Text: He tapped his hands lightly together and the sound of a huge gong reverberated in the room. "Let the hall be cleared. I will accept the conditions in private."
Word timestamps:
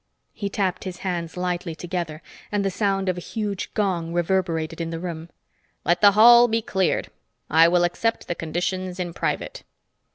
He 0.33 0.49
tapped 0.49 0.83
his 0.83 0.97
hands 1.05 1.37
lightly 1.37 1.75
together 1.75 2.23
and 2.51 2.65
the 2.65 2.71
sound 2.71 3.07
of 3.07 3.17
a 3.19 3.21
huge 3.21 3.71
gong 3.75 4.13
reverberated 4.13 4.81
in 4.81 4.89
the 4.89 4.97
room. 4.99 5.29
"Let 5.85 6.01
the 6.01 6.13
hall 6.13 6.47
be 6.47 6.63
cleared. 6.63 7.11
I 7.51 7.67
will 7.67 7.83
accept 7.83 8.27
the 8.27 8.33
conditions 8.33 8.99
in 8.99 9.13
private." 9.13 9.61